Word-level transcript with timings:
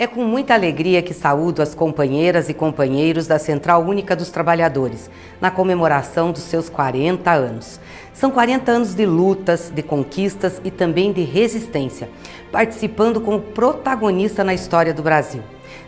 É 0.00 0.06
com 0.06 0.22
muita 0.22 0.54
alegria 0.54 1.02
que 1.02 1.12
saúdo 1.12 1.60
as 1.60 1.74
companheiras 1.74 2.48
e 2.48 2.54
companheiros 2.54 3.26
da 3.26 3.36
Central 3.36 3.82
Única 3.82 4.14
dos 4.14 4.30
Trabalhadores, 4.30 5.10
na 5.40 5.50
comemoração 5.50 6.30
dos 6.30 6.44
seus 6.44 6.68
40 6.68 7.28
anos. 7.32 7.80
São 8.14 8.30
40 8.30 8.70
anos 8.70 8.94
de 8.94 9.04
lutas, 9.04 9.72
de 9.74 9.82
conquistas 9.82 10.60
e 10.62 10.70
também 10.70 11.10
de 11.10 11.22
resistência, 11.22 12.08
participando 12.52 13.20
como 13.20 13.40
protagonista 13.40 14.44
na 14.44 14.54
história 14.54 14.94
do 14.94 15.02
Brasil. 15.02 15.42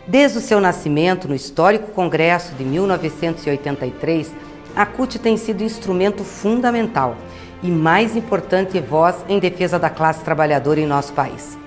Desde 0.05 0.39
o 0.39 0.41
seu 0.41 0.59
nascimento, 0.59 1.29
no 1.29 1.33
histórico 1.33 1.93
Congresso 1.93 2.53
de 2.55 2.65
1983, 2.65 4.29
a 4.75 4.85
CUT 4.85 5.19
tem 5.19 5.37
sido 5.37 5.63
instrumento 5.63 6.25
fundamental 6.25 7.15
e 7.63 7.71
mais 7.71 8.17
importante 8.17 8.77
voz 8.81 9.23
em 9.29 9.39
defesa 9.39 9.79
da 9.79 9.89
classe 9.89 10.21
trabalhadora 10.21 10.81
em 10.81 10.85
nosso 10.85 11.13
país. 11.13 11.60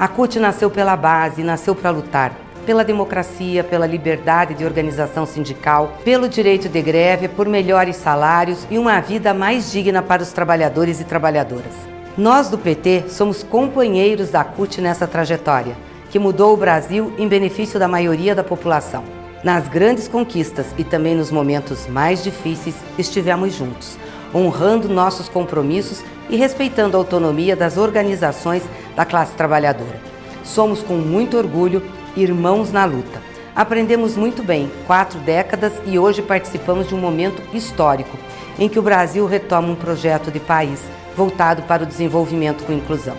A 0.00 0.06
CUT 0.06 0.38
nasceu 0.38 0.70
pela 0.70 0.96
base, 0.96 1.42
nasceu 1.42 1.74
para 1.74 1.90
lutar 1.90 2.32
pela 2.64 2.84
democracia, 2.84 3.64
pela 3.64 3.86
liberdade 3.86 4.54
de 4.54 4.64
organização 4.64 5.24
sindical, 5.24 5.94
pelo 6.04 6.28
direito 6.28 6.68
de 6.68 6.82
greve, 6.82 7.26
por 7.26 7.48
melhores 7.48 7.96
salários 7.96 8.64
e 8.70 8.78
uma 8.78 9.00
vida 9.00 9.32
mais 9.32 9.72
digna 9.72 10.02
para 10.02 10.22
os 10.22 10.32
trabalhadores 10.32 11.00
e 11.00 11.04
trabalhadoras. 11.04 11.72
Nós 12.16 12.50
do 12.50 12.58
PT 12.58 13.06
somos 13.08 13.42
companheiros 13.42 14.28
da 14.28 14.44
CUT 14.44 14.82
nessa 14.82 15.06
trajetória, 15.06 15.76
que 16.10 16.18
mudou 16.18 16.52
o 16.52 16.58
Brasil 16.58 17.12
em 17.18 17.26
benefício 17.26 17.80
da 17.80 17.88
maioria 17.88 18.34
da 18.34 18.44
população. 18.44 19.02
Nas 19.42 19.66
grandes 19.66 20.06
conquistas 20.06 20.66
e 20.76 20.84
também 20.84 21.16
nos 21.16 21.30
momentos 21.30 21.88
mais 21.88 22.22
difíceis, 22.22 22.76
estivemos 22.98 23.54
juntos 23.54 23.96
honrando 24.34 24.88
nossos 24.88 25.28
compromissos 25.28 26.02
e 26.28 26.36
respeitando 26.36 26.96
a 26.96 27.00
autonomia 27.00 27.56
das 27.56 27.76
organizações 27.76 28.62
da 28.94 29.04
classe 29.04 29.32
trabalhadora. 29.34 30.00
Somos 30.44 30.82
com 30.82 30.94
muito 30.94 31.36
orgulho 31.36 31.82
irmãos 32.16 32.72
na 32.72 32.84
luta. 32.84 33.22
Aprendemos 33.54 34.16
muito 34.16 34.42
bem, 34.42 34.70
quatro 34.86 35.18
décadas 35.20 35.72
e 35.84 35.98
hoje 35.98 36.22
participamos 36.22 36.88
de 36.88 36.94
um 36.94 36.98
momento 36.98 37.42
histórico 37.54 38.16
em 38.58 38.68
que 38.68 38.78
o 38.78 38.82
Brasil 38.82 39.26
retoma 39.26 39.68
um 39.68 39.74
projeto 39.74 40.30
de 40.30 40.40
país 40.40 40.80
voltado 41.16 41.62
para 41.62 41.82
o 41.82 41.86
desenvolvimento 41.86 42.64
com 42.64 42.72
inclusão. 42.72 43.16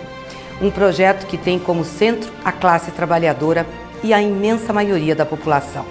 Um 0.60 0.70
projeto 0.70 1.26
que 1.26 1.38
tem 1.38 1.58
como 1.58 1.84
centro 1.84 2.30
a 2.44 2.52
classe 2.52 2.90
trabalhadora 2.90 3.66
e 4.02 4.12
a 4.12 4.20
imensa 4.20 4.72
maioria 4.72 5.14
da 5.14 5.26
população, 5.26 5.84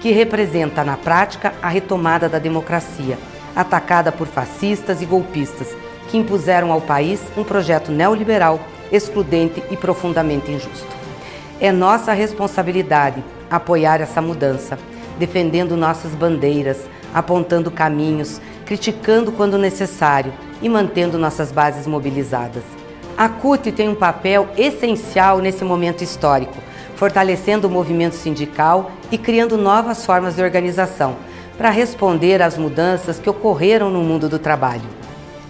que 0.00 0.12
representa 0.12 0.82
na 0.84 0.96
prática 0.96 1.52
a 1.62 1.68
retomada 1.68 2.28
da 2.28 2.38
democracia 2.38 3.18
atacada 3.54 4.10
por 4.12 4.26
fascistas 4.26 5.02
e 5.02 5.06
golpistas 5.06 5.68
que 6.08 6.18
impuseram 6.18 6.72
ao 6.72 6.80
país 6.80 7.20
um 7.36 7.44
projeto 7.44 7.92
neoliberal, 7.92 8.60
excludente 8.90 9.62
e 9.70 9.76
profundamente 9.76 10.50
injusto. 10.50 10.88
É 11.60 11.70
nossa 11.70 12.12
responsabilidade 12.12 13.22
apoiar 13.50 14.00
essa 14.00 14.20
mudança, 14.20 14.78
defendendo 15.18 15.76
nossas 15.76 16.12
bandeiras, 16.12 16.78
apontando 17.14 17.70
caminhos, 17.70 18.40
criticando 18.64 19.30
quando 19.30 19.58
necessário 19.58 20.32
e 20.62 20.68
mantendo 20.68 21.18
nossas 21.18 21.52
bases 21.52 21.86
mobilizadas. 21.86 22.62
A 23.16 23.28
CUT 23.28 23.70
tem 23.72 23.88
um 23.88 23.94
papel 23.94 24.48
essencial 24.56 25.38
nesse 25.38 25.64
momento 25.64 26.02
histórico, 26.02 26.56
fortalecendo 26.96 27.68
o 27.68 27.70
movimento 27.70 28.14
sindical 28.14 28.90
e 29.10 29.18
criando 29.18 29.56
novas 29.56 30.04
formas 30.04 30.36
de 30.36 30.42
organização 30.42 31.16
para 31.60 31.68
responder 31.68 32.40
às 32.40 32.56
mudanças 32.56 33.18
que 33.18 33.28
ocorreram 33.28 33.90
no 33.90 34.00
mundo 34.00 34.30
do 34.30 34.38
trabalho. 34.38 34.88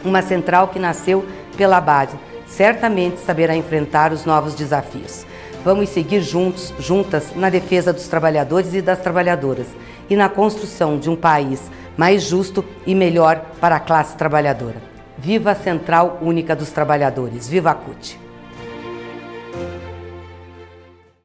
Uma 0.04 0.20
central 0.22 0.66
que 0.66 0.78
nasceu 0.80 1.24
pela 1.56 1.80
base, 1.80 2.16
certamente 2.48 3.20
saberá 3.20 3.54
enfrentar 3.54 4.12
os 4.12 4.24
novos 4.24 4.56
desafios. 4.56 5.24
Vamos 5.64 5.88
seguir 5.90 6.20
juntos, 6.20 6.74
juntas, 6.80 7.32
na 7.36 7.48
defesa 7.48 7.92
dos 7.92 8.08
trabalhadores 8.08 8.74
e 8.74 8.82
das 8.82 8.98
trabalhadoras 8.98 9.68
e 10.08 10.16
na 10.16 10.28
construção 10.28 10.98
de 10.98 11.08
um 11.08 11.14
país 11.14 11.70
mais 11.96 12.24
justo 12.24 12.64
e 12.84 12.92
melhor 12.92 13.44
para 13.60 13.76
a 13.76 13.80
classe 13.80 14.16
trabalhadora. 14.16 14.82
Viva 15.16 15.52
a 15.52 15.54
Central 15.54 16.18
Única 16.20 16.56
dos 16.56 16.72
Trabalhadores! 16.72 17.46
Viva 17.46 17.70
a 17.70 17.74
CUT! 17.74 18.29